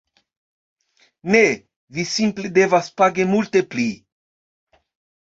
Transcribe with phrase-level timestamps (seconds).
[1.35, 1.43] Ne,
[1.99, 3.89] vi simple devas pagi multe pli